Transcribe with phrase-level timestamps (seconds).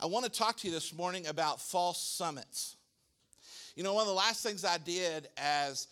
[0.00, 2.76] I want to talk to you this morning about false summits.
[3.74, 5.88] You know, one of the last things I did as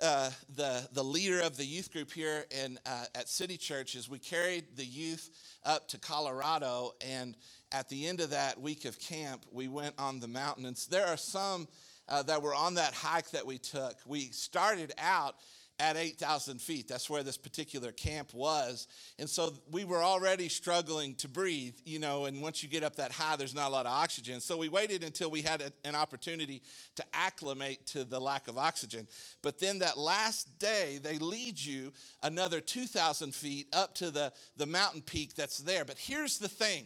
[0.00, 4.08] uh, the, the leader of the youth group here in, uh, at City Church is
[4.08, 5.28] we carried the youth
[5.66, 7.36] up to Colorado, and
[7.72, 10.64] at the end of that week of camp, we went on the mountain.
[10.64, 11.68] And there are some
[12.08, 13.96] uh, that were on that hike that we took.
[14.06, 15.34] We started out
[15.78, 16.88] at 8,000 feet.
[16.88, 18.86] That's where this particular camp was.
[19.18, 22.96] And so we were already struggling to breathe, you know, and once you get up
[22.96, 24.40] that high, there's not a lot of oxygen.
[24.40, 26.62] So we waited until we had a, an opportunity
[26.96, 29.08] to acclimate to the lack of oxygen.
[29.42, 34.66] But then that last day, they lead you another 2,000 feet up to the, the
[34.66, 35.84] mountain peak that's there.
[35.84, 36.84] But here's the thing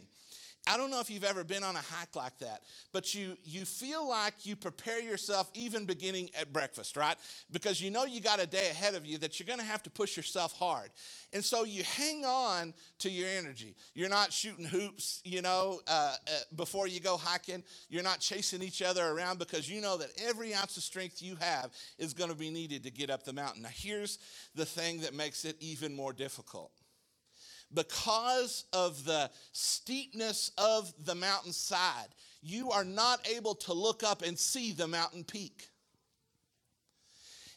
[0.69, 2.62] I don't know if you've ever been on a hike like that,
[2.93, 7.16] but you, you feel like you prepare yourself even beginning at breakfast, right?
[7.52, 9.83] Because you know you got a day ahead of you that you're going to have
[9.84, 10.91] to push yourself hard.
[11.33, 13.77] And so you hang on to your energy.
[13.95, 17.62] You're not shooting hoops, you know, uh, uh, before you go hiking.
[17.88, 21.37] You're not chasing each other around because you know that every ounce of strength you
[21.37, 23.62] have is going to be needed to get up the mountain.
[23.62, 24.18] Now, here's
[24.57, 26.73] the thing that makes it even more difficult
[27.72, 32.09] because of the steepness of the mountainside,
[32.42, 35.68] you are not able to look up and see the mountain peak.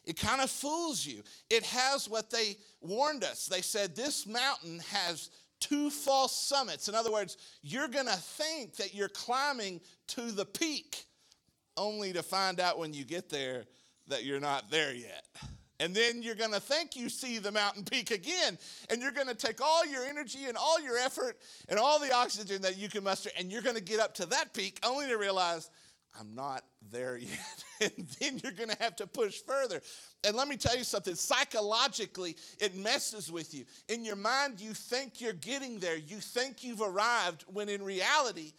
[0.04, 1.22] It kind of fools you.
[1.48, 3.46] It has what they warned us.
[3.46, 6.88] They said this mountain has two false summits.
[6.88, 11.04] In other words, you're going to think that you're climbing to the peak,
[11.76, 13.64] only to find out when you get there
[14.08, 15.24] that you're not there yet.
[15.80, 18.58] And then you're going to think you see the mountain peak again.
[18.90, 22.12] And you're going to take all your energy and all your effort and all the
[22.14, 25.08] oxygen that you can muster, and you're going to get up to that peak only
[25.08, 25.70] to realize,
[26.18, 27.64] I'm not there yet.
[27.80, 29.80] and then you're going to have to push further.
[30.22, 33.64] And let me tell you something psychologically, it messes with you.
[33.88, 38.52] In your mind, you think you're getting there, you think you've arrived, when in reality,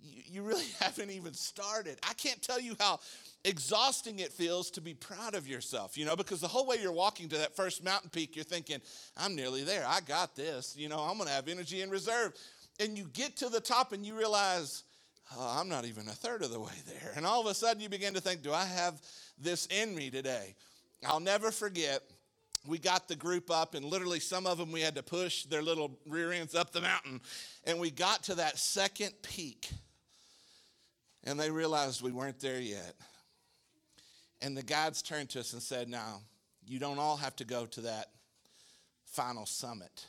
[0.00, 1.98] you, you really haven't even started.
[2.08, 3.00] I can't tell you how
[3.44, 6.92] exhausting it feels to be proud of yourself, you know, because the whole way you're
[6.92, 8.78] walking to that first mountain peak, you're thinking,
[9.16, 9.84] I'm nearly there.
[9.86, 10.74] I got this.
[10.76, 12.34] You know, I'm going to have energy in reserve.
[12.80, 14.84] And you get to the top and you realize,
[15.36, 17.12] oh, I'm not even a third of the way there.
[17.16, 19.00] And all of a sudden you begin to think, do I have
[19.38, 20.54] this in me today?
[21.06, 22.02] I'll never forget.
[22.66, 25.62] We got the group up, and literally some of them we had to push their
[25.62, 27.20] little rear ends up the mountain.
[27.64, 29.70] And we got to that second peak,
[31.24, 32.94] and they realized we weren't there yet.
[34.40, 36.20] And the guides turned to us and said, Now,
[36.66, 38.10] you don't all have to go to that
[39.04, 40.06] final summit,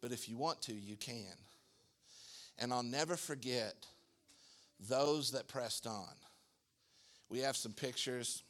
[0.00, 1.36] but if you want to, you can.
[2.58, 3.86] And I'll never forget
[4.88, 6.08] those that pressed on.
[7.28, 8.42] We have some pictures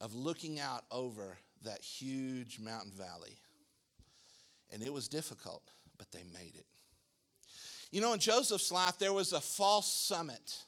[0.00, 3.36] of looking out over that huge mountain valley.
[4.72, 5.62] And it was difficult,
[5.96, 6.66] but they made it.
[7.90, 10.58] You know, in Joseph's life, there was a false summit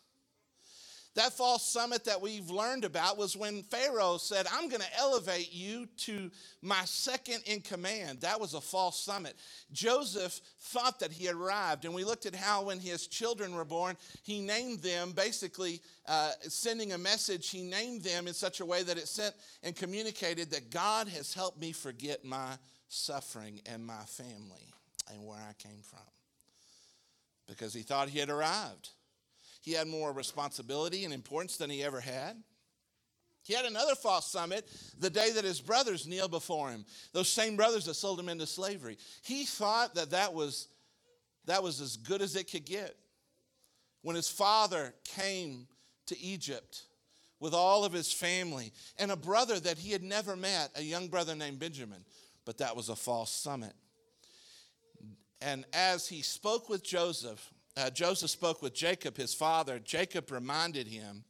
[1.17, 5.53] that false summit that we've learned about was when Pharaoh said, I'm going to elevate
[5.53, 6.31] you to
[6.63, 8.21] my second in command.
[8.21, 9.35] That was a false summit.
[9.73, 13.97] Joseph thought that he arrived, and we looked at how when his children were born,
[14.23, 18.85] he named them, basically uh, sending a message, he named them in such a way
[18.85, 19.35] that it sent
[19.65, 22.57] and communicated that God has helped me forget my
[22.89, 24.73] suffering and my family
[25.13, 25.99] and where I came from.
[27.49, 28.91] Because he thought he had arrived.
[29.61, 32.37] He had more responsibility and importance than he ever had.
[33.43, 37.57] He had another false summit the day that his brothers kneeled before him, those same
[37.57, 38.99] brothers that sold him into slavery.
[39.23, 40.69] He thought that that was,
[41.47, 42.97] that was as good as it could get.
[44.03, 45.67] When his father came
[46.07, 46.83] to Egypt
[47.39, 51.09] with all of his family and a brother that he had never met, a young
[51.09, 52.05] brother named Benjamin,
[52.45, 53.73] but that was a false summit.
[55.41, 59.79] And as he spoke with Joseph, uh, Joseph spoke with Jacob, his father.
[59.79, 61.25] Jacob reminded him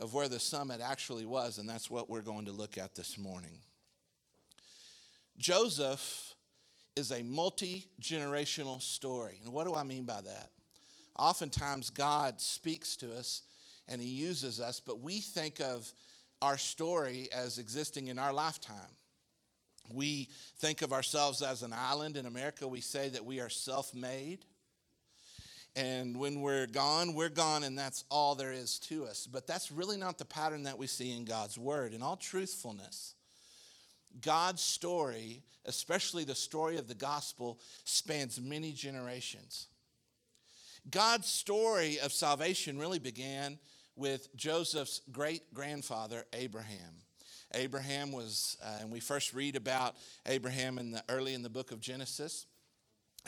[0.00, 3.18] of where the summit actually was, and that's what we're going to look at this
[3.18, 3.58] morning.
[5.36, 6.34] Joseph
[6.96, 9.40] is a multi generational story.
[9.44, 10.50] And what do I mean by that?
[11.18, 13.42] Oftentimes, God speaks to us
[13.88, 15.90] and He uses us, but we think of
[16.42, 18.96] our story as existing in our lifetime.
[19.92, 20.28] We
[20.58, 22.68] think of ourselves as an island in America.
[22.68, 24.44] We say that we are self made.
[25.76, 29.28] And when we're gone, we're gone, and that's all there is to us.
[29.30, 31.94] But that's really not the pattern that we see in God's Word.
[31.94, 33.14] In all truthfulness,
[34.20, 39.68] God's story, especially the story of the gospel, spans many generations.
[40.90, 43.58] God's story of salvation really began
[43.96, 47.02] with Joseph's great grandfather, Abraham.
[47.54, 49.96] Abraham was, uh, and we first read about
[50.26, 52.46] Abraham in the early in the book of Genesis.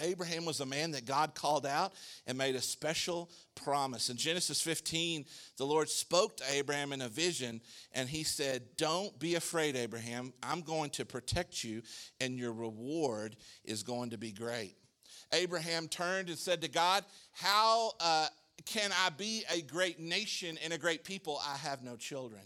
[0.01, 1.93] Abraham was a man that God called out
[2.27, 4.09] and made a special promise.
[4.09, 5.25] In Genesis 15,
[5.59, 7.61] the Lord spoke to Abraham in a vision
[7.93, 10.33] and he said, Don't be afraid, Abraham.
[10.43, 11.83] I'm going to protect you
[12.21, 14.77] and your reward is going to be great.
[15.33, 18.29] Abraham turned and said to God, How uh,
[18.65, 21.41] can I be a great nation and a great people?
[21.47, 22.43] I have no children.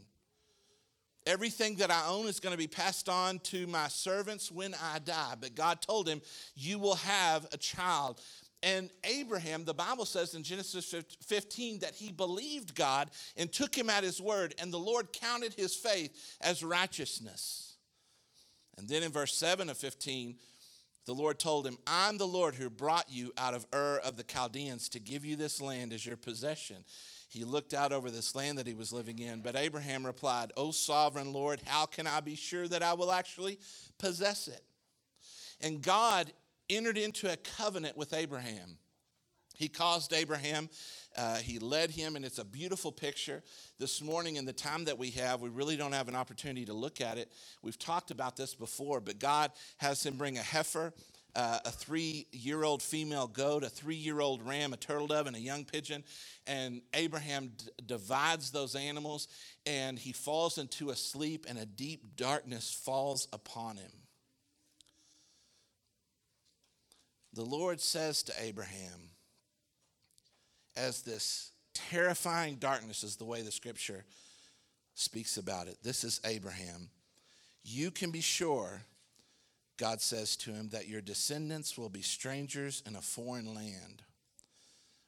[1.26, 5.00] Everything that I own is going to be passed on to my servants when I
[5.00, 5.34] die.
[5.40, 6.22] But God told him,
[6.54, 8.20] You will have a child.
[8.62, 10.94] And Abraham, the Bible says in Genesis
[11.26, 15.54] 15 that he believed God and took him at his word, and the Lord counted
[15.54, 17.74] his faith as righteousness.
[18.78, 20.36] And then in verse 7 of 15,
[21.06, 24.24] the Lord told him, I'm the Lord who brought you out of Ur of the
[24.24, 26.84] Chaldeans to give you this land as your possession.
[27.36, 30.70] He looked out over this land that he was living in, but Abraham replied, O
[30.70, 33.58] sovereign Lord, how can I be sure that I will actually
[33.98, 34.62] possess it?
[35.60, 36.32] And God
[36.70, 38.78] entered into a covenant with Abraham.
[39.54, 40.70] He caused Abraham,
[41.14, 43.42] uh, he led him, and it's a beautiful picture.
[43.78, 46.72] This morning, in the time that we have, we really don't have an opportunity to
[46.72, 47.30] look at it.
[47.60, 50.94] We've talked about this before, but God has him bring a heifer,
[51.36, 55.26] uh, a three year old female goat, a three year old ram, a turtle dove,
[55.26, 56.02] and a young pigeon.
[56.46, 59.28] And Abraham d- divides those animals,
[59.66, 63.90] and he falls into a sleep, and a deep darkness falls upon him.
[67.34, 69.10] The Lord says to Abraham,
[70.74, 74.06] as this terrifying darkness is the way the scripture
[74.94, 75.76] speaks about it.
[75.82, 76.88] This is Abraham.
[77.62, 78.82] You can be sure,
[79.76, 84.02] God says to him, that your descendants will be strangers in a foreign land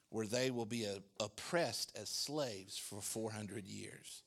[0.09, 4.23] where they will be uh, oppressed as slaves for 400 years.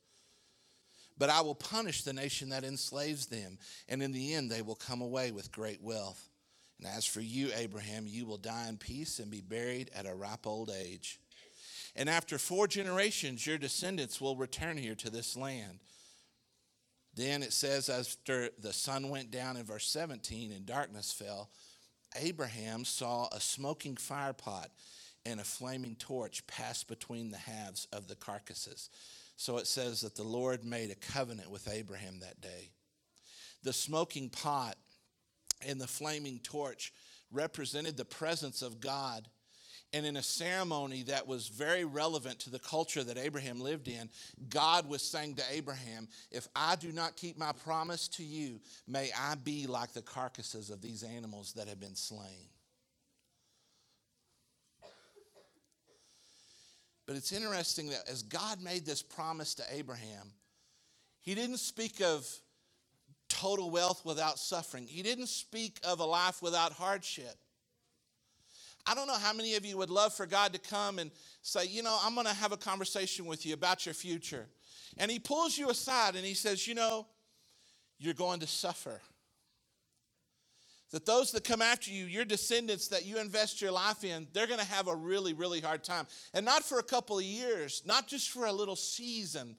[1.18, 3.58] But I will punish the nation that enslaves them,
[3.88, 6.28] and in the end they will come away with great wealth.
[6.78, 10.14] And as for you, Abraham, you will die in peace and be buried at a
[10.14, 11.20] ripe old age.
[11.94, 15.78] And after four generations, your descendants will return here to this land.
[17.14, 21.50] Then it says, after the sun went down in verse 17 and darkness fell,
[22.16, 24.68] Abraham saw a smoking firepot
[25.24, 28.90] and a flaming torch pass between the halves of the carcasses.
[29.36, 32.70] So it says that the Lord made a covenant with Abraham that day.
[33.62, 34.76] The smoking pot
[35.66, 36.92] and the flaming torch
[37.30, 39.28] represented the presence of God
[39.92, 44.08] and in a ceremony that was very relevant to the culture that Abraham lived in,
[44.48, 49.10] God was saying to Abraham, If I do not keep my promise to you, may
[49.18, 52.48] I be like the carcasses of these animals that have been slain.
[57.06, 60.32] But it's interesting that as God made this promise to Abraham,
[61.20, 62.26] he didn't speak of
[63.28, 67.36] total wealth without suffering, he didn't speak of a life without hardship.
[68.86, 71.10] I don't know how many of you would love for God to come and
[71.42, 74.46] say, you know, I'm going to have a conversation with you about your future.
[74.98, 77.06] And He pulls you aside and He says, you know,
[77.98, 79.00] you're going to suffer.
[80.90, 84.46] That those that come after you, your descendants that you invest your life in, they're
[84.46, 86.06] going to have a really, really hard time.
[86.34, 89.56] And not for a couple of years, not just for a little season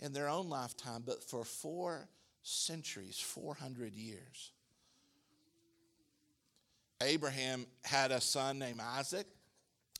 [0.00, 2.08] in their own lifetime, but for four
[2.42, 4.50] centuries, 400 years.
[7.04, 9.26] Abraham had a son named Isaac.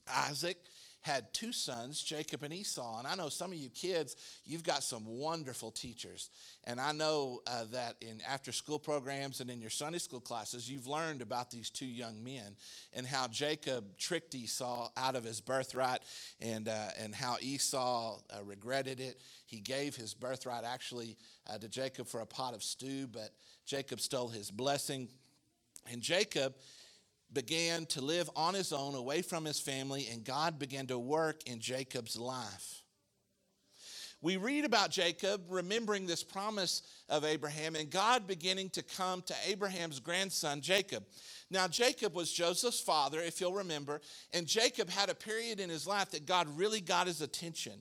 [0.08, 0.56] Isaac
[1.04, 2.98] had two sons, Jacob and Esau.
[2.98, 6.30] And I know some of you kids, you've got some wonderful teachers.
[6.64, 10.70] And I know uh, that in after school programs and in your Sunday school classes,
[10.70, 12.56] you've learned about these two young men
[12.94, 16.00] and how Jacob tricked Esau out of his birthright
[16.40, 19.20] and, uh, and how Esau uh, regretted it.
[19.44, 21.18] He gave his birthright actually
[21.50, 23.28] uh, to Jacob for a pot of stew, but
[23.66, 25.08] Jacob stole his blessing.
[25.92, 26.54] And Jacob
[27.34, 31.42] began to live on his own, away from his family, and God began to work
[31.46, 32.82] in Jacob's life.
[34.22, 39.34] We read about Jacob remembering this promise of Abraham and God beginning to come to
[39.46, 41.04] Abraham's grandson, Jacob.
[41.50, 44.00] Now, Jacob was Joseph's father, if you'll remember,
[44.32, 47.74] and Jacob had a period in his life that God really got his attention.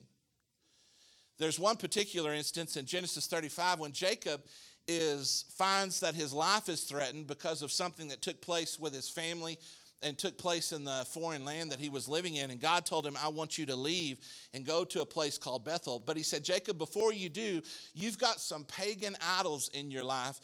[1.38, 4.42] There's one particular instance in Genesis 35 when Jacob
[4.86, 9.08] is finds that his life is threatened because of something that took place with his
[9.08, 9.58] family
[10.02, 12.50] and took place in the foreign land that he was living in.
[12.50, 14.18] And God told him, I want you to leave
[14.52, 16.02] and go to a place called Bethel.
[16.04, 17.62] But he said, Jacob, before you do,
[17.94, 20.40] you've got some pagan idols in your life.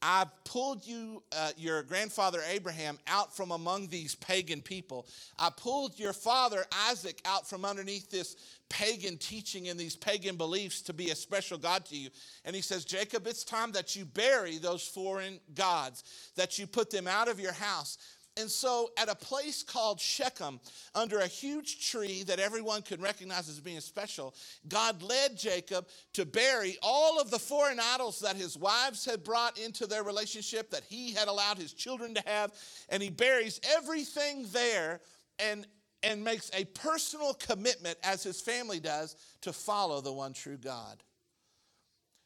[0.00, 5.06] I've pulled you, uh, your grandfather Abraham, out from among these pagan people.
[5.38, 8.36] I pulled your father Isaac out from underneath this
[8.68, 12.10] pagan teaching and these pagan beliefs to be a special God to you.
[12.44, 16.04] And he says, Jacob, it's time that you bury those foreign gods,
[16.36, 17.98] that you put them out of your house.
[18.38, 20.60] And so, at a place called Shechem,
[20.94, 24.32] under a huge tree that everyone could recognize as being special,
[24.68, 29.58] God led Jacob to bury all of the foreign idols that his wives had brought
[29.58, 32.52] into their relationship, that he had allowed his children to have.
[32.88, 35.00] And he buries everything there
[35.40, 35.66] and,
[36.04, 41.02] and makes a personal commitment, as his family does, to follow the one true God.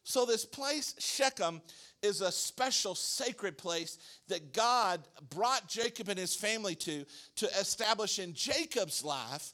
[0.04, 1.60] So, this place, Shechem,
[2.02, 7.04] is a special sacred place that God brought Jacob and his family to
[7.36, 9.52] to establish in Jacob's life,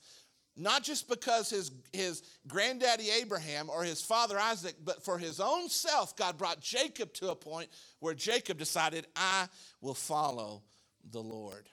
[0.57, 5.69] not just because his, his granddaddy Abraham or his father Isaac, but for his own
[5.69, 7.69] self, God brought Jacob to a point
[8.01, 9.49] where Jacob decided, I
[9.83, 10.63] will follow
[11.11, 11.69] the Lord.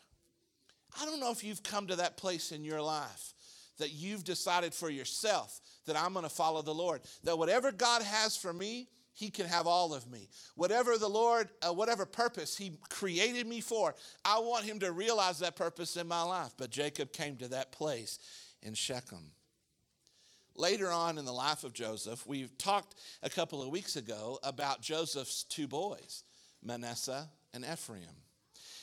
[1.02, 3.34] I don't know if you've come to that place in your life
[3.78, 7.02] that you've decided for yourself that I'm going to follow the Lord.
[7.24, 10.30] That whatever God has for me, He can have all of me.
[10.56, 15.40] Whatever the Lord, uh, whatever purpose He created me for, I want Him to realize
[15.40, 16.54] that purpose in my life.
[16.58, 18.20] But Jacob came to that place
[18.62, 19.32] in Shechem.
[20.58, 24.82] Later on in the life of Joseph, we talked a couple of weeks ago about
[24.82, 26.24] Joseph's two boys,
[26.64, 28.24] Manasseh and Ephraim.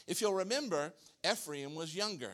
[0.07, 0.93] If you'll remember,
[1.25, 2.33] Ephraim was younger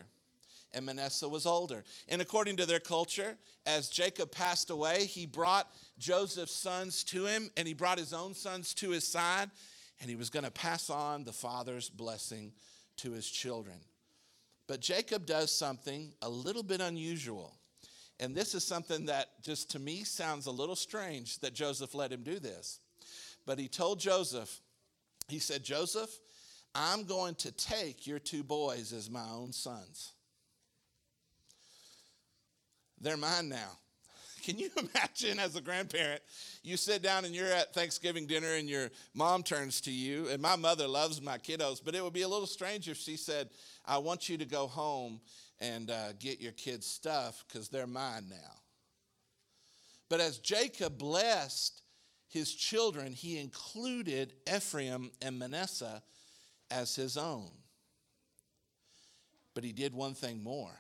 [0.73, 1.85] and Manasseh was older.
[2.09, 7.51] And according to their culture, as Jacob passed away, he brought Joseph's sons to him
[7.57, 9.51] and he brought his own sons to his side,
[10.01, 12.53] and he was going to pass on the father's blessing
[12.99, 13.77] to his children.
[14.67, 17.55] But Jacob does something a little bit unusual.
[18.21, 22.13] And this is something that just to me sounds a little strange that Joseph let
[22.13, 22.81] him do this.
[23.47, 24.61] But he told Joseph,
[25.29, 26.11] he said, Joseph,
[26.75, 30.13] I'm going to take your two boys as my own sons.
[33.01, 33.79] They're mine now.
[34.43, 36.23] Can you imagine as a grandparent,
[36.63, 40.41] you sit down and you're at Thanksgiving dinner and your mom turns to you, and
[40.41, 43.51] my mother loves my kiddos, but it would be a little strange if she said,
[43.85, 45.21] I want you to go home
[45.61, 48.55] and uh, get your kids' stuff because they're mine now.
[50.09, 51.83] But as Jacob blessed
[52.29, 56.03] his children, he included Ephraim and Manasseh
[56.71, 57.51] as his own.
[59.55, 60.79] But he did one thing more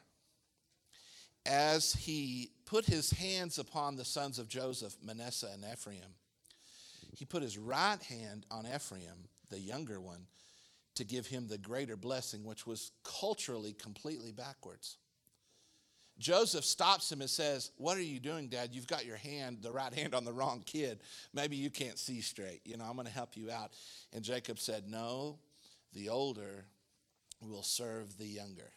[1.49, 6.15] as he put his hands upon the sons of Joseph, Manasseh and Ephraim,
[7.17, 10.27] he put his right hand on Ephraim, the younger one,
[10.95, 14.99] to give him the greater blessing, which was culturally completely backwards.
[16.19, 18.71] Joseph stops him and says, What are you doing, Dad?
[18.73, 20.99] You've got your hand, the right hand, on the wrong kid.
[21.33, 22.61] Maybe you can't see straight.
[22.65, 23.73] You know, I'm going to help you out.
[24.13, 25.39] And Jacob said, No,
[25.95, 26.65] the older
[27.41, 28.73] will serve the younger.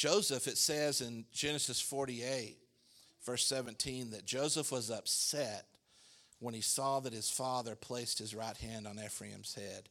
[0.00, 2.56] Joseph, it says in Genesis 48,
[3.22, 5.66] verse 17, that Joseph was upset
[6.38, 9.90] when he saw that his father placed his right hand on Ephraim's head,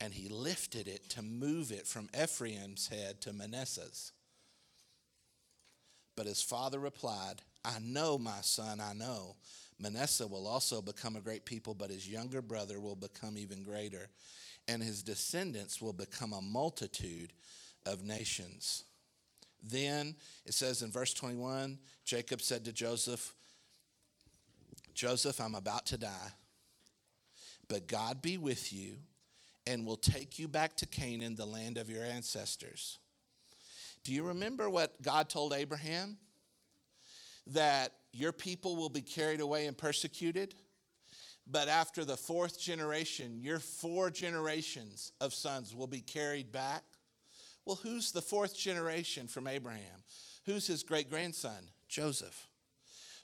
[0.00, 4.12] and he lifted it to move it from Ephraim's head to Manasseh's.
[6.14, 9.34] But his father replied, I know, my son, I know.
[9.80, 14.10] Manasseh will also become a great people, but his younger brother will become even greater,
[14.68, 17.32] and his descendants will become a multitude
[17.84, 18.84] of nations.
[19.62, 20.14] Then
[20.46, 23.34] it says in verse 21 Jacob said to Joseph,
[24.94, 26.32] Joseph, I'm about to die,
[27.68, 28.96] but God be with you
[29.66, 32.98] and will take you back to Canaan, the land of your ancestors.
[34.02, 36.16] Do you remember what God told Abraham?
[37.48, 40.54] That your people will be carried away and persecuted,
[41.46, 46.82] but after the fourth generation, your four generations of sons will be carried back
[47.70, 50.02] well, who's the fourth generation from Abraham?
[50.44, 51.68] Who's his great grandson?
[51.88, 52.48] Joseph.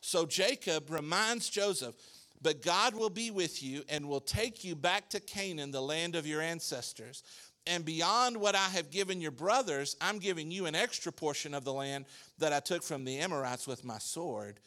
[0.00, 1.96] So Jacob reminds Joseph,
[2.40, 6.14] but God will be with you and will take you back to Canaan, the land
[6.14, 7.24] of your ancestors.
[7.66, 11.64] And beyond what I have given your brothers, I'm giving you an extra portion of
[11.64, 12.04] the land
[12.38, 14.60] that I took from the Amorites with my sword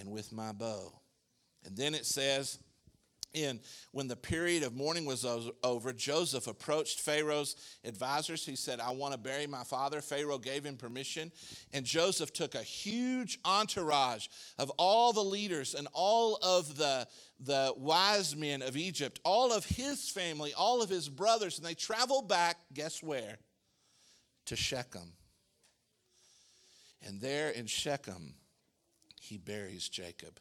[0.00, 0.94] and with my bow.
[1.66, 2.58] And then it says,
[3.36, 3.60] in
[3.92, 5.24] when the period of mourning was
[5.62, 8.44] over, Joseph approached Pharaoh's advisors.
[8.44, 10.00] He said, I want to bury my father.
[10.00, 11.30] Pharaoh gave him permission.
[11.72, 14.28] And Joseph took a huge entourage
[14.58, 17.06] of all the leaders and all of the,
[17.38, 21.74] the wise men of Egypt, all of his family, all of his brothers, and they
[21.74, 23.36] traveled back, guess where?
[24.46, 25.12] To Shechem.
[27.06, 28.34] And there in Shechem,
[29.20, 30.40] he buries Jacob.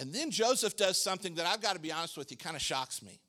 [0.00, 2.62] And then Joseph does something that I've got to be honest with you, kind of
[2.62, 3.20] shocks me.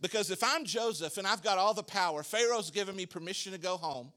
[0.00, 3.58] Because if I'm Joseph and I've got all the power, Pharaoh's given me permission to
[3.58, 4.12] go home.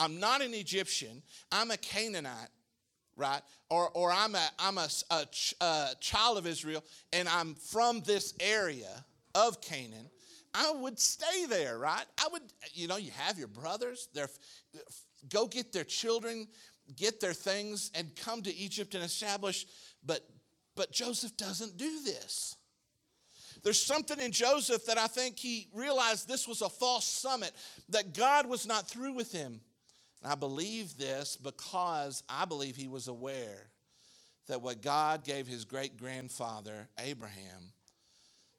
[0.00, 1.22] I'm not an Egyptian,
[1.52, 2.48] I'm a Canaanite,
[3.16, 3.42] right?
[3.68, 5.26] Or, or I'm, a, I'm a, a,
[5.60, 6.82] a child of Israel
[7.12, 9.04] and I'm from this area
[9.36, 10.10] of Canaan.
[10.52, 12.06] I would stay there, right?
[12.18, 14.30] I would, you know, you have your brothers, they're,
[15.28, 16.48] go get their children,
[16.96, 19.66] get their things, and come to Egypt and establish.
[20.04, 20.26] But,
[20.80, 22.56] but Joseph doesn't do this.
[23.62, 27.52] There's something in Joseph that I think he realized this was a false summit,
[27.90, 29.60] that God was not through with him.
[30.22, 33.68] And I believe this because I believe he was aware
[34.48, 37.74] that what God gave his great grandfather, Abraham,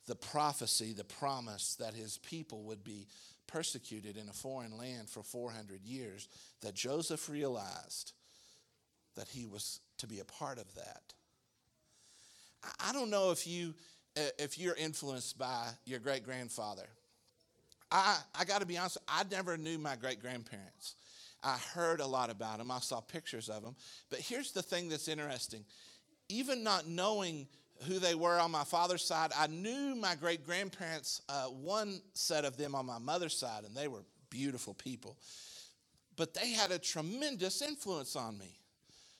[0.05, 3.07] the prophecy, the promise that his people would be
[3.47, 6.27] persecuted in a foreign land for 400 years,
[6.61, 8.13] that Joseph realized
[9.15, 11.15] that he was to be a part of that.
[12.79, 13.73] I don't know if you
[14.15, 16.87] if you're influenced by your great grandfather.
[17.91, 20.95] I I got to be honest, I never knew my great grandparents.
[21.43, 22.69] I heard a lot about them.
[22.69, 23.75] I saw pictures of them.
[24.09, 25.65] But here's the thing that's interesting.
[26.29, 27.47] Even not knowing
[27.87, 32.45] who they were on my father's side, I knew my great grandparents, uh, one set
[32.45, 35.17] of them on my mother's side, and they were beautiful people.
[36.15, 38.59] But they had a tremendous influence on me,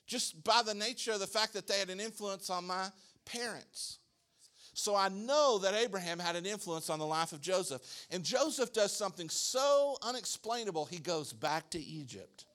[0.06, 2.90] just by the nature of the fact that they had an influence on my
[3.32, 4.00] parents.
[4.74, 7.82] So I know that Abraham had an influence on the life of Joseph.
[8.10, 12.46] And Joseph does something so unexplainable, he goes back to Egypt.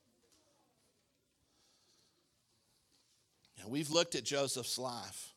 [3.62, 5.32] And we've looked at Joseph's life.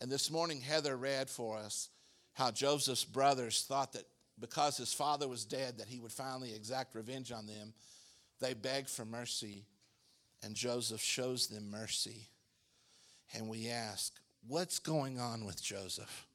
[0.00, 1.88] And this morning, Heather read for us
[2.34, 4.04] how Joseph's brothers thought that
[4.38, 7.72] because his father was dead, that he would finally exact revenge on them.
[8.40, 9.64] They begged for mercy,
[10.42, 12.28] and Joseph shows them mercy.
[13.34, 14.12] And we ask,
[14.48, 16.26] what's going on with Joseph?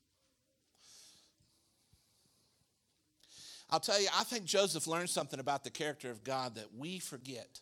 [3.70, 7.00] I'll tell you, I think Joseph learned something about the character of God that we
[7.00, 7.62] forget.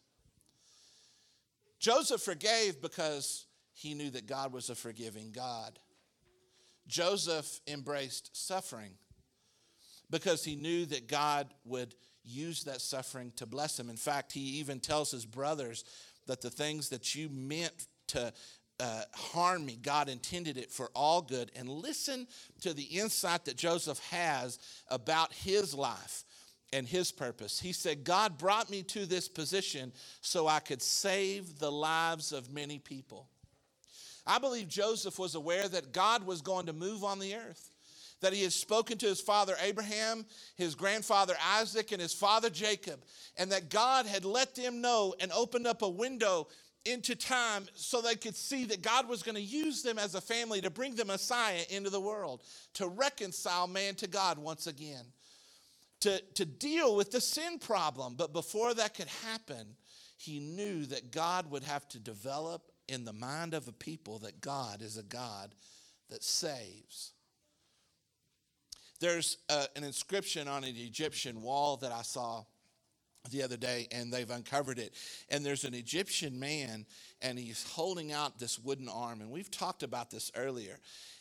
[1.79, 5.77] Joseph forgave because he knew that God was a forgiving God.
[6.88, 8.94] Joseph embraced suffering
[10.10, 13.89] because he knew that God would use that suffering to bless him.
[13.89, 15.86] In fact, he even tells his brothers
[16.25, 18.34] that the things that you meant to
[18.80, 21.52] uh, harm me, God intended it for all good.
[21.56, 22.28] And listen
[22.62, 26.24] to the insight that Joseph has about his life
[26.72, 27.60] and his purpose.
[27.60, 32.54] He said, God brought me to this position so I could save the lives of
[32.54, 33.28] many people.
[34.26, 37.72] I believe Joseph was aware that God was going to move on the earth,
[38.22, 43.04] that he had spoken to his father Abraham, his grandfather Isaac, and his father Jacob,
[43.38, 46.48] and that God had let them know and opened up a window
[46.86, 50.22] into time so they could see that God was going to use them as a
[50.22, 52.44] family to bring the Messiah into the world,
[52.76, 55.06] to reconcile man to God once again,
[56.02, 58.15] to, to deal with the sin problem.
[58.15, 59.76] But before that could happen,
[60.18, 64.42] he knew that God would have to develop in the mind of a people that
[64.42, 65.54] God is a God
[66.10, 67.13] that saves.
[69.00, 72.44] There's a, an inscription on an Egyptian wall that I saw
[73.30, 74.94] the other day, and they've uncovered it.
[75.30, 76.86] And there's an Egyptian man,
[77.22, 79.22] and he's holding out this wooden arm.
[79.22, 80.78] And we've talked about this earlier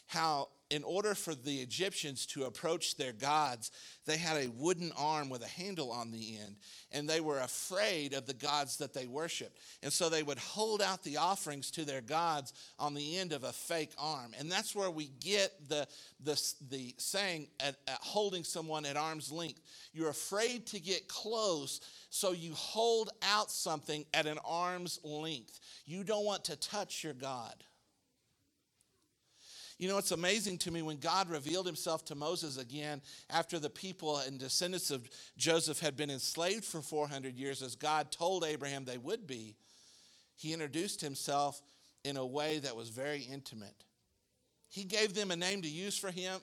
[0.09, 3.71] how in order for the Egyptians to approach their gods,
[4.05, 6.57] they had a wooden arm with a handle on the end,
[6.93, 9.59] and they were afraid of the gods that they worshiped.
[9.83, 13.45] And so they would hold out the offerings to their gods on the end of
[13.45, 14.33] a fake arm.
[14.39, 15.87] And that's where we get the,
[16.23, 16.41] the,
[16.71, 19.61] the saying at, at holding someone at arm's length.
[19.95, 25.61] You're afraid to get close, so you hold out something at an arm's length.
[25.87, 27.55] You don't want to touch your God.
[29.79, 33.71] You know, it's amazing to me when God revealed himself to Moses again after the
[33.71, 38.85] people and descendants of Joseph had been enslaved for 400 years, as God told Abraham
[38.85, 39.55] they would be.
[40.35, 41.63] He introduced himself
[42.05, 43.85] in a way that was very intimate.
[44.69, 46.41] He gave them a name to use for him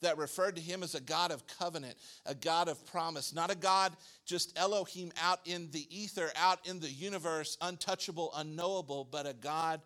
[0.00, 3.54] that referred to him as a God of covenant, a God of promise, not a
[3.54, 3.92] God
[4.24, 9.80] just Elohim out in the ether, out in the universe, untouchable, unknowable, but a God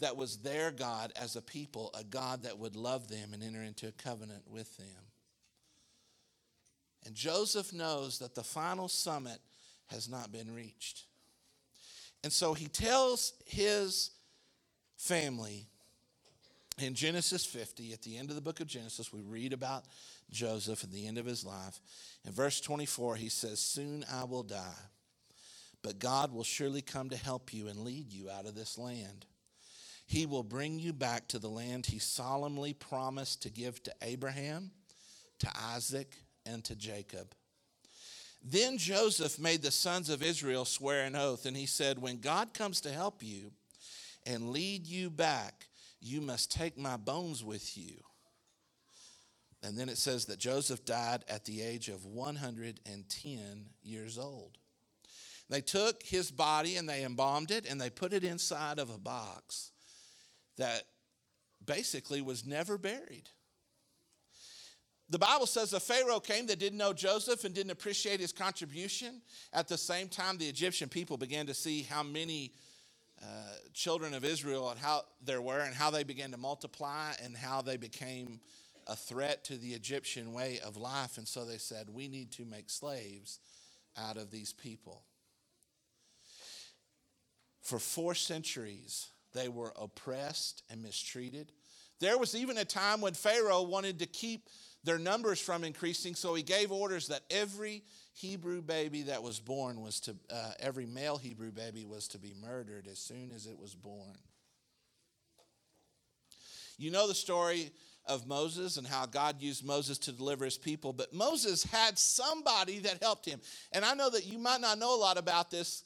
[0.00, 3.62] that was their God as a people, a God that would love them and enter
[3.62, 4.86] into a covenant with them.
[7.04, 9.38] And Joseph knows that the final summit
[9.86, 11.04] has not been reached.
[12.24, 14.10] And so he tells his
[14.96, 15.66] family
[16.78, 19.84] in Genesis 50, at the end of the book of Genesis, we read about
[20.30, 21.80] Joseph at the end of his life.
[22.26, 24.82] In verse 24, he says, Soon I will die,
[25.82, 29.24] but God will surely come to help you and lead you out of this land.
[30.06, 34.70] He will bring you back to the land he solemnly promised to give to Abraham,
[35.40, 36.14] to Isaac,
[36.46, 37.34] and to Jacob.
[38.40, 42.54] Then Joseph made the sons of Israel swear an oath, and he said, When God
[42.54, 43.50] comes to help you
[44.24, 45.66] and lead you back,
[46.00, 47.96] you must take my bones with you.
[49.64, 54.58] And then it says that Joseph died at the age of 110 years old.
[55.48, 58.98] They took his body and they embalmed it and they put it inside of a
[58.98, 59.72] box
[60.56, 60.82] that
[61.64, 63.28] basically was never buried.
[65.08, 69.22] The Bible says a Pharaoh came that didn't know Joseph and didn't appreciate his contribution.
[69.52, 72.54] At the same time, the Egyptian people began to see how many
[73.22, 73.26] uh,
[73.72, 77.62] children of Israel and how there were and how they began to multiply and how
[77.62, 78.40] they became
[78.88, 81.18] a threat to the Egyptian way of life.
[81.18, 83.38] And so they said, We need to make slaves
[83.96, 85.04] out of these people.
[87.62, 91.52] For four centuries, they were oppressed and mistreated.
[92.00, 94.48] There was even a time when Pharaoh wanted to keep
[94.84, 97.82] their numbers from increasing, so he gave orders that every
[98.14, 102.34] Hebrew baby that was born was to, uh, every male Hebrew baby was to be
[102.40, 104.16] murdered as soon as it was born.
[106.78, 107.70] You know the story
[108.06, 112.78] of Moses and how God used Moses to deliver his people, but Moses had somebody
[112.80, 113.40] that helped him.
[113.72, 115.82] And I know that you might not know a lot about this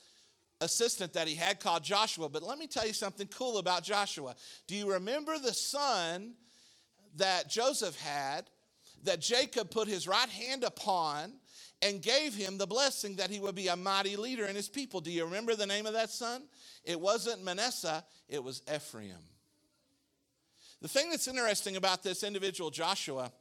[0.60, 4.34] assistant that he had called Joshua, but let me tell you something cool about Joshua.
[4.66, 6.34] Do you remember the son
[7.16, 8.48] that Joseph had
[9.04, 11.32] that Jacob put his right hand upon
[11.82, 15.00] and gave him the blessing that he would be a mighty leader in his people?
[15.00, 16.42] Do you remember the name of that son?
[16.84, 19.16] It wasn't Manasseh, it was Ephraim.
[20.82, 23.32] The thing that's interesting about this individual, Joshua,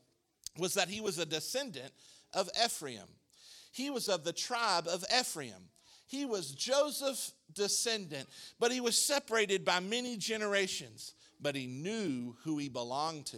[0.58, 1.92] was that he was a descendant
[2.34, 3.08] of Ephraim.
[3.72, 5.70] He was of the tribe of Ephraim.
[6.10, 8.28] He was Joseph's descendant,
[8.60, 13.38] but he was separated by many generations, but he knew who he belonged to.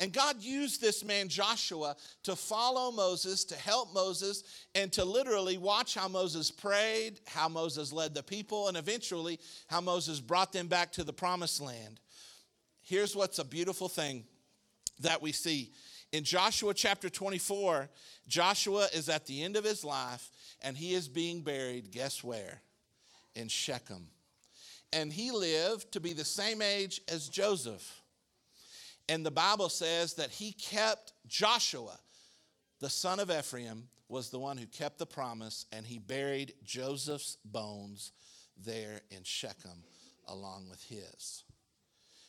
[0.00, 4.42] And God used this man, Joshua, to follow Moses, to help Moses,
[4.74, 9.82] and to literally watch how Moses prayed, how Moses led the people, and eventually how
[9.82, 12.00] Moses brought them back to the promised land.
[12.80, 14.24] Here's what's a beautiful thing
[15.00, 15.72] that we see.
[16.12, 17.88] In Joshua chapter 24,
[18.26, 20.30] Joshua is at the end of his life
[20.62, 22.60] and he is being buried, guess where?
[23.34, 24.08] In Shechem.
[24.92, 28.00] And he lived to be the same age as Joseph.
[29.08, 31.98] And the Bible says that he kept Joshua,
[32.80, 37.36] the son of Ephraim, was the one who kept the promise, and he buried Joseph's
[37.44, 38.12] bones
[38.56, 39.84] there in Shechem
[40.26, 41.44] along with his.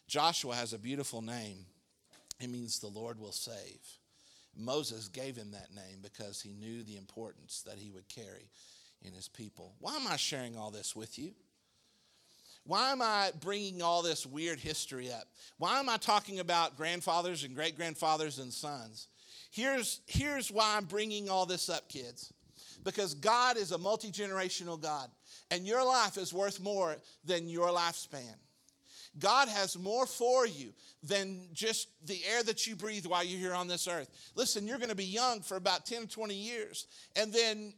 [0.08, 1.66] Joshua has a beautiful name.
[2.40, 3.80] It means the Lord will save.
[4.56, 8.50] Moses gave him that name because he knew the importance that he would carry
[9.02, 9.76] in his people.
[9.80, 11.32] Why am I sharing all this with you?
[12.66, 15.28] Why am I bringing all this weird history up?
[15.58, 19.08] Why am I talking about grandfathers and great grandfathers and sons?
[19.52, 22.34] Here's, here's why I'm bringing all this up, kids.
[22.84, 25.10] Because God is a multi generational God,
[25.52, 28.36] and your life is worth more than your lifespan.
[29.20, 33.54] God has more for you than just the air that you breathe while you're here
[33.54, 34.10] on this earth.
[34.36, 37.74] Listen, you're going to be young for about 10 or 20 years, and then,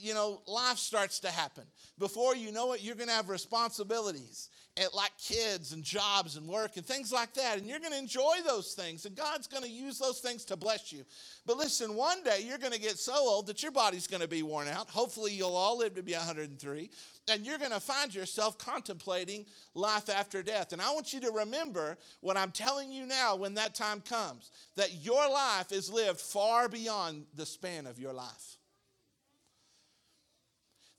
[0.00, 1.64] you know, life starts to happen.
[1.98, 6.46] Before you know it, you're going to have responsibilities and like kids and jobs and
[6.46, 7.58] work and things like that.
[7.58, 10.56] And you're going to enjoy those things, and God's going to use those things to
[10.56, 11.04] bless you.
[11.46, 14.28] But listen, one day you're going to get so old that your body's going to
[14.28, 14.90] be worn out.
[14.90, 16.90] Hopefully, you'll all live to be 103.
[17.28, 20.72] And you're going to find yourself contemplating life after death.
[20.72, 24.52] And I want you to remember what I'm telling you now when that time comes
[24.76, 28.58] that your life is lived far beyond the span of your life.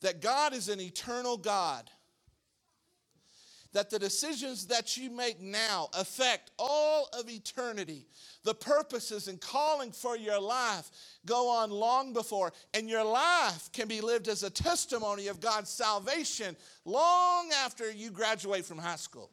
[0.02, 1.90] That God is an eternal God
[3.74, 8.06] that the decisions that you make now affect all of eternity.
[8.44, 10.90] The purposes and calling for your life
[11.26, 15.70] go on long before, and your life can be lived as a testimony of God's
[15.70, 19.32] salvation long after you graduate from high school.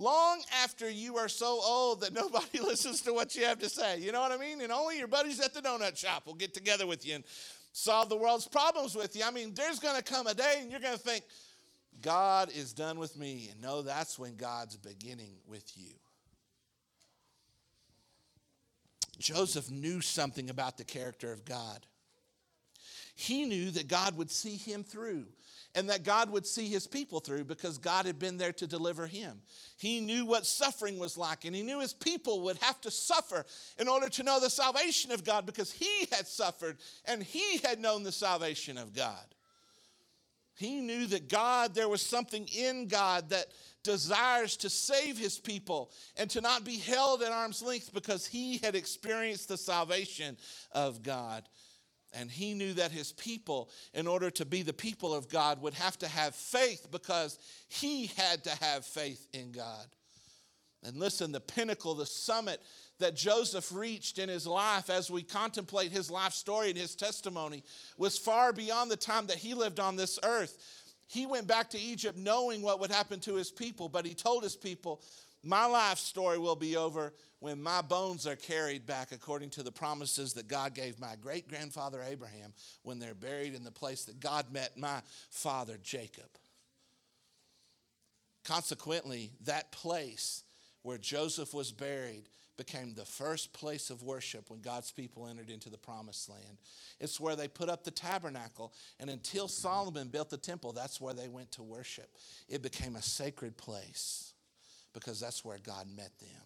[0.00, 4.00] Long after you are so old that nobody listens to what you have to say.
[4.00, 4.62] You know what I mean?
[4.62, 7.24] And only your buddies at the donut shop will get together with you and
[7.72, 9.22] solve the world's problems with you.
[9.24, 11.24] I mean, there's to come a day and you're to think,
[12.02, 13.48] God is done with me.
[13.50, 15.92] And no, that's when God's beginning with you.
[19.18, 21.86] Joseph knew something about the character of God.
[23.14, 25.26] He knew that God would see him through
[25.74, 29.06] and that God would see his people through because God had been there to deliver
[29.06, 29.42] him.
[29.76, 33.44] He knew what suffering was like and he knew his people would have to suffer
[33.78, 37.78] in order to know the salvation of God because he had suffered and he had
[37.78, 39.24] known the salvation of God.
[40.60, 43.46] He knew that God, there was something in God that
[43.82, 48.58] desires to save his people and to not be held at arm's length because he
[48.58, 50.36] had experienced the salvation
[50.72, 51.44] of God.
[52.12, 55.72] And he knew that his people, in order to be the people of God, would
[55.72, 59.86] have to have faith because he had to have faith in God.
[60.84, 62.60] And listen, the pinnacle, the summit
[63.00, 67.64] that Joseph reached in his life as we contemplate his life story and his testimony
[67.98, 70.56] was far beyond the time that he lived on this earth.
[71.06, 74.44] He went back to Egypt knowing what would happen to his people, but he told
[74.44, 75.02] his people,
[75.42, 79.72] My life story will be over when my bones are carried back according to the
[79.72, 84.20] promises that God gave my great grandfather Abraham when they're buried in the place that
[84.20, 86.28] God met my father Jacob.
[88.44, 90.44] Consequently, that place
[90.82, 92.24] where Joseph was buried
[92.60, 96.58] became the first place of worship when God's people entered into the promised land.
[97.00, 101.14] It's where they put up the tabernacle, and until Solomon built the temple, that's where
[101.14, 102.10] they went to worship.
[102.50, 104.34] It became a sacred place
[104.92, 106.42] because that's where God met them.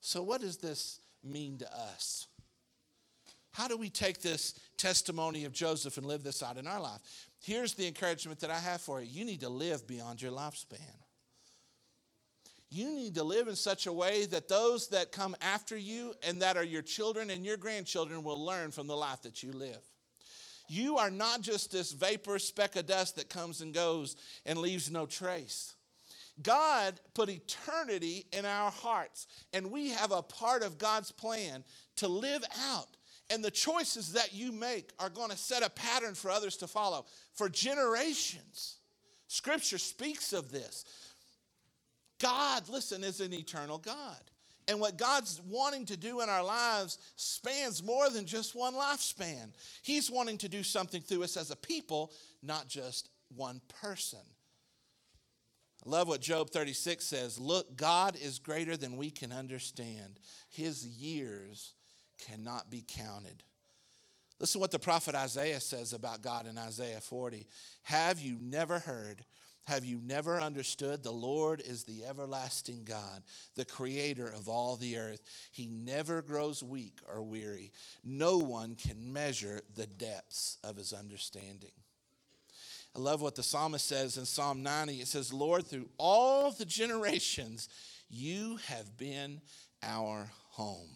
[0.00, 2.28] So, what does this mean to us?
[3.52, 7.00] How do we take this testimony of Joseph and live this out in our life?
[7.42, 10.99] Here's the encouragement that I have for you you need to live beyond your lifespan
[12.70, 16.40] you need to live in such a way that those that come after you and
[16.40, 19.80] that are your children and your grandchildren will learn from the life that you live.
[20.68, 24.14] You are not just this vapor speck of dust that comes and goes
[24.46, 25.74] and leaves no trace.
[26.40, 31.64] God put eternity in our hearts, and we have a part of God's plan
[31.96, 32.86] to live out.
[33.30, 36.68] And the choices that you make are going to set a pattern for others to
[36.68, 37.04] follow
[37.34, 38.76] for generations.
[39.26, 40.84] Scripture speaks of this.
[42.20, 44.20] God, listen, is an eternal God.
[44.68, 49.48] And what God's wanting to do in our lives spans more than just one lifespan.
[49.82, 54.20] He's wanting to do something through us as a people, not just one person.
[55.84, 60.86] I love what Job 36 says Look, God is greater than we can understand, His
[60.86, 61.72] years
[62.28, 63.42] cannot be counted.
[64.38, 67.46] Listen what the prophet Isaiah says about God in Isaiah 40.
[67.82, 69.24] Have you never heard?
[69.64, 71.02] Have you never understood?
[71.02, 73.22] The Lord is the everlasting God,
[73.54, 75.22] the creator of all the earth.
[75.52, 77.72] He never grows weak or weary.
[78.02, 81.72] No one can measure the depths of his understanding.
[82.96, 84.94] I love what the psalmist says in Psalm 90.
[85.00, 87.68] It says, Lord, through all the generations,
[88.08, 89.40] you have been
[89.82, 90.88] our home.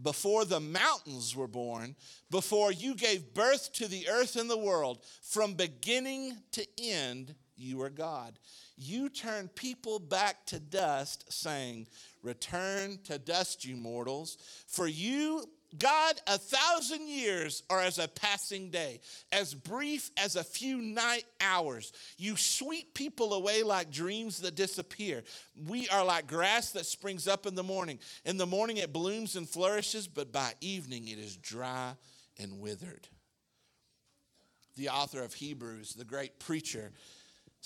[0.00, 1.96] Before the mountains were born,
[2.30, 7.82] before you gave birth to the earth and the world, from beginning to end, you
[7.82, 8.38] are God.
[8.76, 11.86] You turn people back to dust, saying,
[12.22, 14.36] Return to dust, you mortals.
[14.66, 15.44] For you,
[15.78, 19.00] God, a thousand years are as a passing day,
[19.32, 21.92] as brief as a few night hours.
[22.16, 25.24] You sweep people away like dreams that disappear.
[25.68, 27.98] We are like grass that springs up in the morning.
[28.24, 31.92] In the morning it blooms and flourishes, but by evening it is dry
[32.38, 33.08] and withered.
[34.76, 36.92] The author of Hebrews, the great preacher,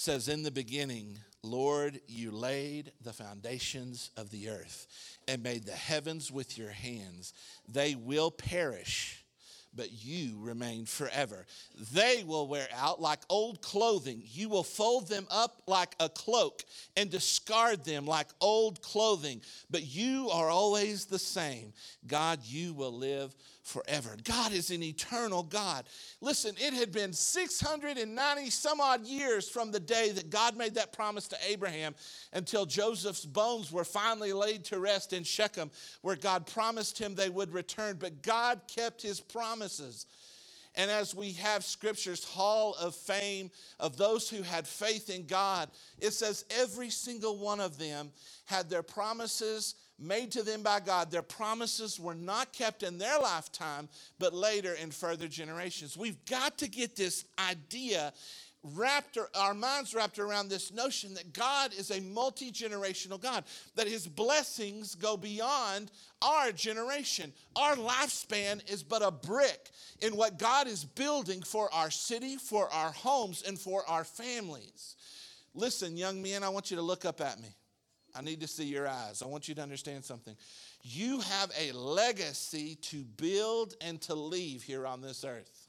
[0.00, 4.86] says, In the beginning, Lord, you laid the foundations of the earth
[5.28, 7.34] and made the heavens with your hands.
[7.68, 9.20] They will perish
[9.74, 11.46] but you remain forever.
[11.92, 14.22] They will wear out like old clothing.
[14.26, 16.64] You will fold them up like a cloak
[16.96, 21.72] and discard them like old clothing, but you are always the same.
[22.06, 23.32] God, you will live
[23.70, 24.16] forever.
[24.24, 25.84] God is an eternal God.
[26.20, 30.92] Listen, it had been 690 some odd years from the day that God made that
[30.92, 31.94] promise to Abraham
[32.32, 35.70] until Joseph's bones were finally laid to rest in Shechem,
[36.02, 37.96] where God promised him they would return.
[37.98, 40.06] But God kept his promises.
[40.76, 45.68] And as we have Scripture's hall of fame of those who had faith in God,
[45.98, 48.12] it says every single one of them
[48.44, 51.10] had their promises made to them by God.
[51.10, 55.96] Their promises were not kept in their lifetime, but later in further generations.
[55.96, 58.12] We've got to get this idea
[58.62, 63.44] wrapped our minds wrapped around this notion that God is a multi-generational God,
[63.76, 65.90] that his blessings go beyond
[66.22, 67.32] our generation.
[67.56, 69.70] Our lifespan is but a brick
[70.02, 74.96] in what God is building for our city, for our homes, and for our families.
[75.54, 77.48] Listen, young men, I want you to look up at me.
[78.14, 79.22] I need to see your eyes.
[79.22, 80.36] I want you to understand something.
[80.82, 85.68] You have a legacy to build and to leave here on this earth.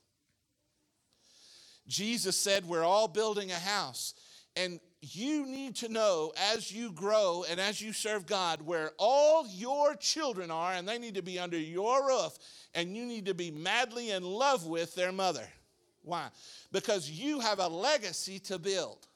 [1.88, 4.13] Jesus said, We're all building a house.
[4.56, 9.47] And you need to know as you grow and as you serve God where all
[9.47, 12.38] your children are, and they need to be under your roof,
[12.75, 15.47] and you need to be madly in love with their mother.
[16.04, 16.27] Why?
[16.71, 19.08] Because you have a legacy to build.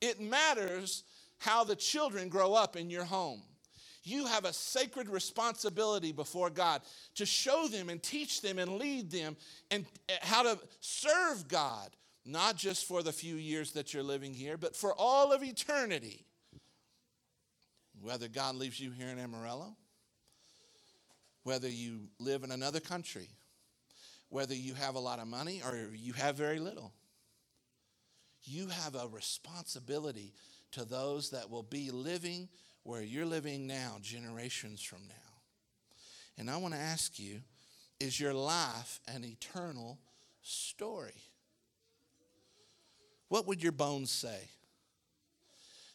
[0.00, 1.04] It matters
[1.42, 3.42] how the children grow up in your home.
[4.04, 6.82] You have a sacred responsibility before God
[7.14, 9.36] to show them and teach them and lead them
[9.70, 11.90] and eh, how to serve God,
[12.24, 16.24] not just for the few years that you're living here, but for all of eternity.
[18.00, 19.76] Whether God leaves you here in Amarillo
[21.44, 23.28] whether you live in another country,
[24.28, 26.92] whether you have a lot of money or you have very little.
[28.44, 30.32] You have a responsibility
[30.72, 32.48] to those that will be living
[32.84, 35.14] where you're living now, generations from now.
[36.38, 37.40] And I want to ask you
[38.00, 39.96] is your life an eternal
[40.42, 41.22] story?
[43.28, 44.48] What would your bones say?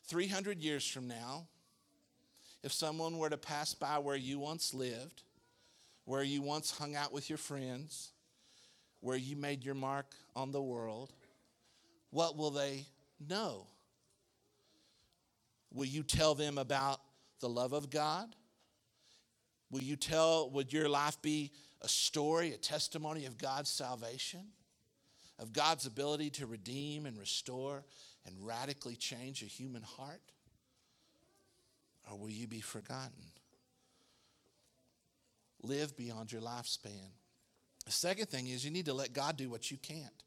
[0.05, 1.47] 300 years from now,
[2.63, 5.23] if someone were to pass by where you once lived,
[6.05, 8.11] where you once hung out with your friends,
[9.01, 11.11] where you made your mark on the world,
[12.09, 12.85] what will they
[13.19, 13.67] know?
[15.77, 16.99] Will you tell them about
[17.39, 18.35] the love of God?
[19.69, 21.51] Will you tell, would your life be
[21.83, 24.39] a story, a testimony of God's salvation,
[25.37, 27.85] of God's ability to redeem and restore
[28.25, 30.23] and radically change a human heart?
[32.09, 33.11] Or will you be forgotten?
[35.61, 37.11] Live beyond your lifespan.
[37.85, 40.23] The second thing is you need to let God do what you can't.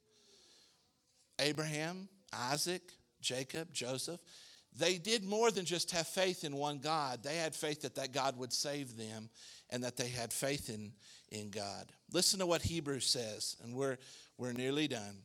[1.41, 2.83] Abraham, Isaac,
[3.21, 4.21] Jacob, Joseph,
[4.79, 7.23] they did more than just have faith in one God.
[7.23, 9.29] They had faith that that God would save them
[9.71, 10.93] and that they had faith in,
[11.31, 11.93] in God.
[12.13, 13.99] Listen to what Hebrews says, and we're,
[14.39, 15.23] we're nearly done.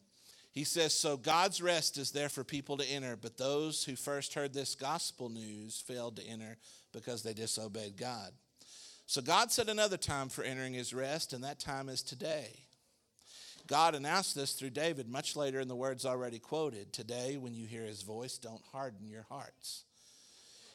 [0.52, 4.34] He says, So God's rest is there for people to enter, but those who first
[4.34, 6.58] heard this gospel news failed to enter
[6.94, 8.32] because they disobeyed God.
[9.06, 12.65] So God set another time for entering his rest, and that time is today.
[13.68, 17.66] God announced this through David much later in the words already quoted Today, when you
[17.66, 19.84] hear his voice, don't harden your hearts.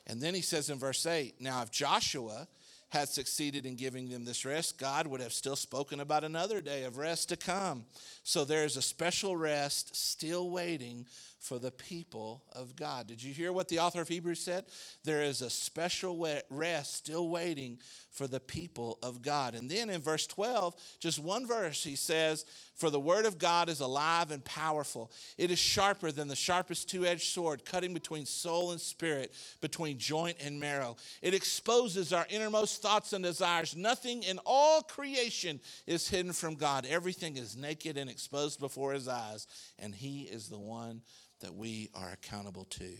[0.06, 2.48] And then he says in verse 8 Now, if Joshua
[2.90, 6.82] had succeeded in giving them this rest, God would have still spoken about another day
[6.82, 7.84] of rest to come.
[8.24, 11.06] So there is a special rest still waiting
[11.40, 13.06] for the people of God.
[13.06, 14.66] Did you hear what the author of Hebrews said?
[15.04, 17.78] There is a special rest still waiting
[18.10, 19.54] for the people of God.
[19.54, 22.44] And then in verse 12, just one verse, he says,
[22.76, 25.10] For the word of God is alive and powerful.
[25.38, 29.96] It is sharper than the sharpest two edged sword, cutting between soul and spirit, between
[29.96, 30.96] joint and marrow.
[31.22, 33.74] It exposes our innermost thoughts and desires.
[33.74, 39.08] Nothing in all creation is hidden from God, everything is naked and exposed before his
[39.08, 39.46] eyes,
[39.78, 41.00] and he is the one
[41.40, 42.90] that we are accountable to.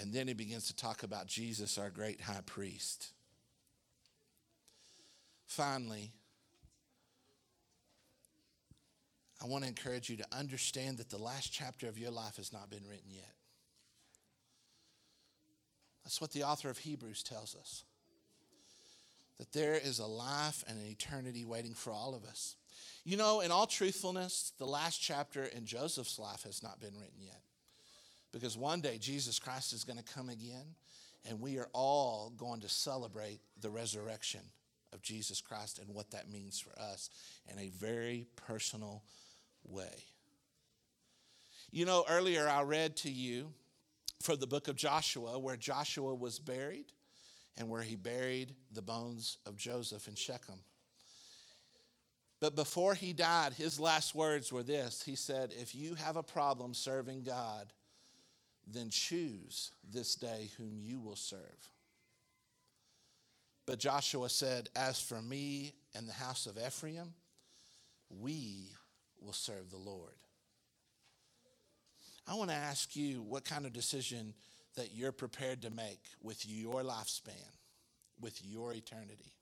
[0.00, 3.12] And then he begins to talk about Jesus, our great high priest.
[5.46, 6.12] Finally,
[9.42, 12.52] I want to encourage you to understand that the last chapter of your life has
[12.52, 13.34] not been written yet.
[16.04, 17.84] That's what the author of Hebrews tells us.
[19.38, 22.56] That there is a life and an eternity waiting for all of us.
[23.04, 27.20] You know, in all truthfulness, the last chapter in Joseph's life has not been written
[27.20, 27.40] yet.
[28.32, 30.74] Because one day Jesus Christ is going to come again,
[31.28, 34.40] and we are all going to celebrate the resurrection
[34.92, 37.10] of Jesus Christ and what that means for us
[37.50, 39.02] in a very personal
[39.64, 40.04] way.
[41.70, 43.52] You know, earlier I read to you
[44.20, 46.92] from the book of Joshua where Joshua was buried
[47.56, 50.60] and where he buried the bones of Joseph in Shechem.
[52.42, 56.24] But before he died, his last words were this He said, If you have a
[56.24, 57.72] problem serving God,
[58.66, 61.70] then choose this day whom you will serve.
[63.64, 67.14] But Joshua said, As for me and the house of Ephraim,
[68.10, 68.70] we
[69.20, 70.10] will serve the Lord.
[72.26, 74.34] I want to ask you what kind of decision
[74.74, 77.52] that you're prepared to make with your lifespan,
[78.20, 79.32] with your eternity.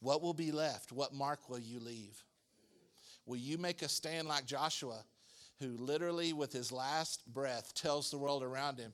[0.00, 0.92] What will be left?
[0.92, 2.22] What mark will you leave?
[3.24, 5.04] Will you make a stand like Joshua,
[5.58, 8.92] who literally, with his last breath, tells the world around him,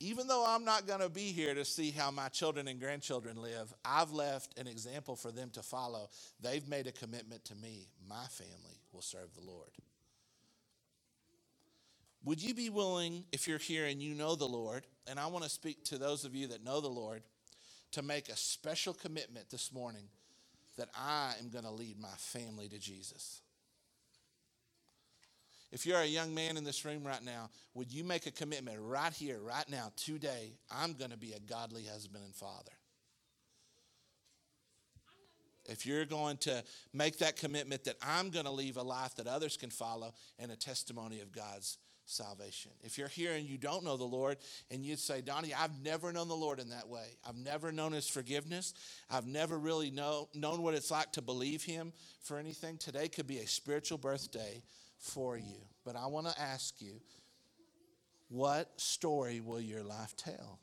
[0.00, 3.40] even though I'm not going to be here to see how my children and grandchildren
[3.40, 6.10] live, I've left an example for them to follow.
[6.40, 7.88] They've made a commitment to me.
[8.08, 9.70] My family will serve the Lord.
[12.24, 15.44] Would you be willing, if you're here and you know the Lord, and I want
[15.44, 17.22] to speak to those of you that know the Lord,
[17.94, 20.08] to make a special commitment this morning
[20.76, 23.40] that I am going to lead my family to Jesus.
[25.70, 28.78] If you're a young man in this room right now, would you make a commitment
[28.80, 30.54] right here, right now, today?
[30.70, 32.72] I'm going to be a godly husband and father.
[35.66, 39.26] If you're going to make that commitment that I'm going to leave a life that
[39.26, 42.72] others can follow and a testimony of God's salvation.
[42.82, 44.38] If you're here and you don't know the Lord
[44.70, 47.16] and you'd say, Donnie, I've never known the Lord in that way.
[47.26, 48.74] I've never known his forgiveness.
[49.10, 51.92] I've never really know, known what it's like to believe him
[52.22, 52.76] for anything.
[52.78, 54.62] Today could be a spiritual birthday
[54.98, 55.60] for you.
[55.84, 57.00] But I want to ask you,
[58.28, 60.58] what story will your life tell?